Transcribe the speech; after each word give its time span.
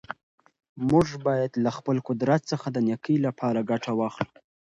موږ 0.89 1.07
باید 1.27 1.51
له 1.63 1.69
خپل 1.77 1.97
قدرت 2.07 2.41
څخه 2.51 2.67
د 2.71 2.77
نېکۍ 2.87 3.17
لپاره 3.25 3.59
ګټه 3.71 3.91
واخلو. 3.99 4.33